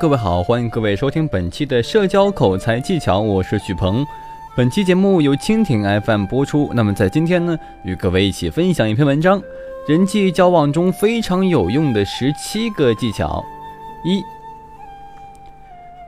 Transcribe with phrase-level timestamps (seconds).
[0.00, 4.02] 各位好，欢迎各位收听本期的社交口才技巧，我是许鹏。
[4.56, 6.70] 本期节目由蜻蜓 FM 播出。
[6.72, 7.54] 那么在今天呢，
[7.84, 9.42] 与各位一起分享一篇文章：
[9.86, 13.44] 人际交往中非常有用的十七个技巧。
[14.02, 14.22] 一，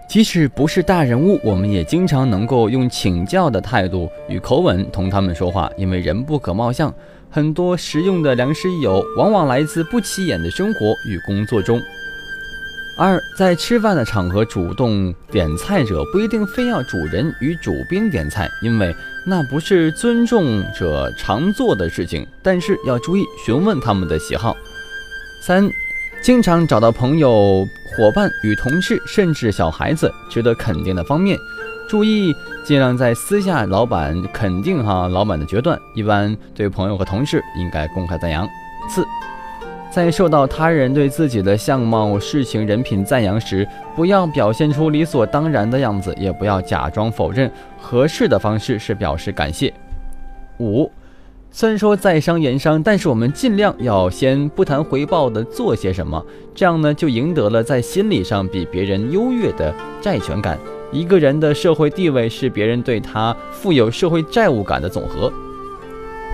[0.09, 6.91] 即使不是大人物，我们也经常能够用请教的态度与口吻同他们说话，因为人不可貌相。
[7.28, 11.78] 很多实用的良师益友，往往来自不起眼的生活与工作中。
[12.98, 18.95] 二，在吃饭的场合主动点菜者，不一定非要主人与主宾点菜，因为
[19.27, 22.27] 那不是尊重者常做的事情。
[22.42, 24.55] 但是要注意询问他们的喜好。
[25.47, 25.69] 三，
[26.22, 31.39] 经常找到朋友、伙伴与同事，甚至小孩子值得肯定的方面。
[31.89, 35.78] 注意，尽量在私下，老板肯定哈老板的决断。
[35.95, 38.47] 一般对朋友和同事应该公开赞扬。
[38.89, 39.02] 四，
[39.93, 47.51] 在受到他人对自己的相貌、事情、人品赞扬时，不要表现出理所当然的样子，也不要假装否认。
[47.79, 49.70] 合适的方式是表示感谢。
[50.59, 50.91] 五，
[51.51, 60.59] 虽然说在商言商，但是我们尽量要先不谈回报的做些什么，这样呢就赢得了在心理上比别人优越的债权感。
[60.91, 65.31] 一个人的社会地位是别人对他负有社会债务感的总和。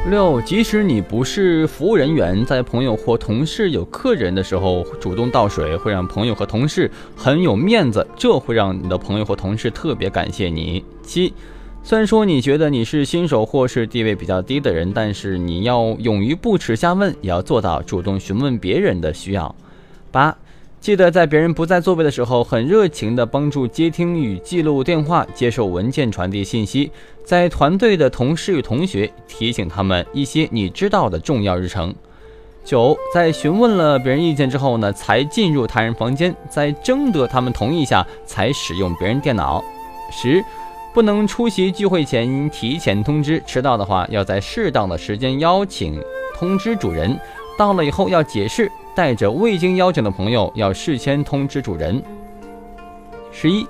[0.07, 10.83] 六，即使你不是服务人员，在朋友或同事有客人的时候，主动倒水会让朋友和同事很有面子，这会让你的朋友或同事特别感谢你。
[11.03, 11.35] 七，
[11.83, 19.55] 虽然说你觉得你是新手或是地位比较低的人，但是你要勇于不耻下问，也要做到主动询问别人的需要。
[20.11, 20.35] 八。
[20.81, 26.91] 记得在别人不在座位的时候，很热情地帮助接听与记录电话、接受文件、传递信息。
[27.25, 31.95] 在团队的同事与同学，提醒他们一些你知道的重要日程。
[32.65, 39.63] 九，在询问了别人意见之后呢，才进入他人房间，在征得他们同意下才使用别人电脑。
[40.11, 40.43] 十，
[40.95, 46.01] 不能出席聚会前提前通知，迟到的话要在适当的时间邀请
[46.39, 47.19] 通知主人，
[47.59, 48.71] 到了以后要解释。
[48.99, 52.03] 带着未经邀请的朋友，要事先通知主人。
[53.31, 53.65] 十一，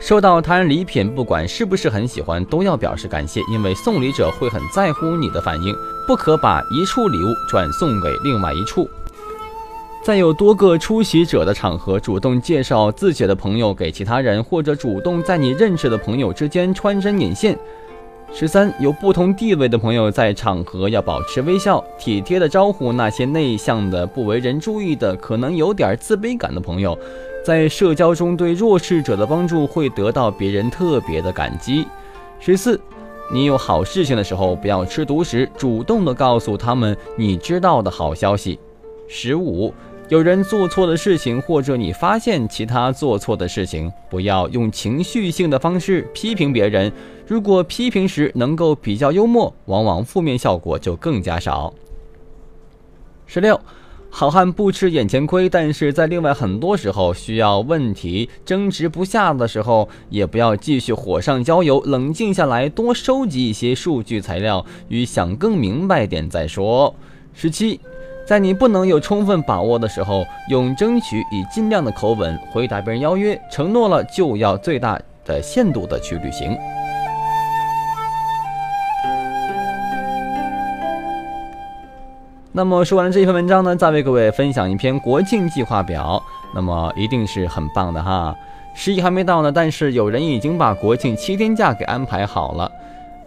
[0.00, 5.72] 收到他人礼品，不管是不是很喜欢，都要表示感谢，因为送礼者会很在乎你的反应，
[6.08, 8.90] 不可把一处礼物转送给另外一处。
[10.02, 17.56] 在有多个出席者的场合，主动介绍自己的朋友给其他人，或者主动在你认识的朋友之间穿针引线。
[18.36, 26.98] 十三，有不同地位的朋友在场合要保持微笑，体贴的招呼那些内向的、不为人注意的、可能有点自卑感的朋友。
[27.44, 31.86] 在社交中对弱势者的帮助会得到别人特别的感激。
[32.40, 32.80] 十四，
[33.32, 38.58] 你有好事情的时候不要吃独食，主动的告诉他们你知道的好消息。
[39.06, 39.72] 十五。
[40.10, 46.92] 有人做错的事情，或者你发现其他做错的事情，不要用情绪性的方式批评别人。
[47.26, 51.72] 如果批评时能够比较幽默，往往负面效果就更加少。
[53.26, 53.58] 十六，
[54.10, 66.94] 好汉不吃眼前亏，但是在另外很多时候需要问题争执不下的时候，也不要继续火上浇油，冷静下来，多收集一些数据材料，与想更明白点再说。
[67.32, 67.80] 十七。
[68.26, 76.56] 在你不能有充分把握的时候，用争取以尽量的口吻回答别人邀约，承诺了就要最大的限度的去履行。
[82.50, 86.22] 那么说完了这一篇文章呢，再为各位分享一篇国庆计划表，
[86.54, 88.34] 那么一定是很棒的哈。
[88.74, 92.70] 十一还没到呢，但是有人已经把国庆七天假给安排好了。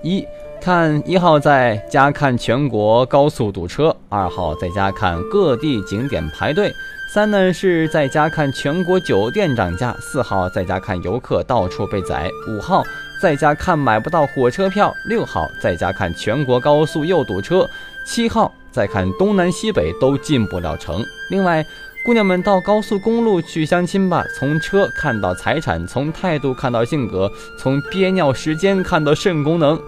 [0.02, 0.26] 一
[0.62, 6.74] 看一号在家看全国高速堵车，二号在家看各地景点排队，
[7.14, 12.84] 三呢是在家看全国酒店涨价，四号在家看游客到处被宰，五号
[13.22, 17.70] 在家看买不到火车票，六号在家看全国高速又堵车，
[18.06, 21.02] 七号再看东南西北都进不了城。
[21.30, 21.66] 另外，
[22.06, 29.80] 姑娘们到高速公路去相亲吧，从车看到财产，从态度看到性格，从憋尿时间看到肾功能。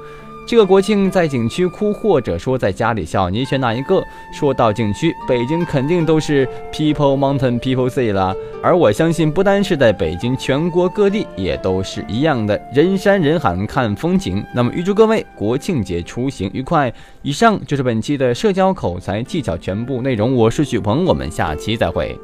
[0.50, 4.04] 这个国庆在景区哭，或者说在家里笑，你选哪一个？
[4.34, 6.44] 说到景区，北京肯定都是
[6.74, 8.36] People Mountain People Sea 了。
[8.63, 14.44] 而我相信，不单是在北京，全国各地也都是一样的，人山人海看风景。
[14.51, 16.92] 那么，预祝各位国庆节出行愉快。
[17.22, 22.19] 以上就是本期的社交口才技巧全部内容，我是许鹏，我们下期再会。